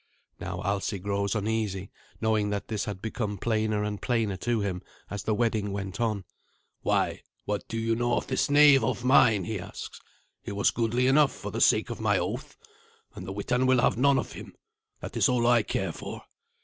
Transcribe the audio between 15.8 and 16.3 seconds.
for."